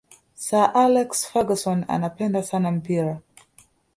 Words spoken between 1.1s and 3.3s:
ferguson anapenda sana mpira